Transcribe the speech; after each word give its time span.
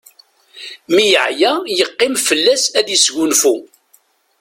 Mi 0.93 1.05
yeɛya 1.13 1.51
yeqqim 1.77 2.15
fell-as 2.27 2.63
ad 2.79 2.87
yesgunfu. 2.89 3.55